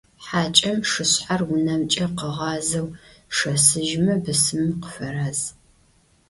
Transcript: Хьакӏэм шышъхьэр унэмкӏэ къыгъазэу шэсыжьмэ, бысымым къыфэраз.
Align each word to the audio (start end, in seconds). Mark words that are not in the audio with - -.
Хьакӏэм 0.25 0.79
шышъхьэр 0.89 1.41
унэмкӏэ 1.53 2.05
къыгъазэу 2.17 2.87
шэсыжьмэ, 3.35 4.13
бысымым 4.23 4.71
къыфэраз. 4.81 5.39